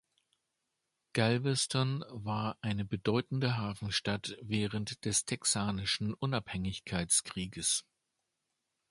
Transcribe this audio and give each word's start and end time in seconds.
Galveston 1.13 2.03
war 2.09 2.57
eine 2.61 2.83
bedeutende 2.85 3.55
Hafenstadt 3.57 4.35
während 4.41 5.05
des 5.05 5.25
Texanischen 5.25 6.15
Unabhängigkeitskrieges. 6.15 7.85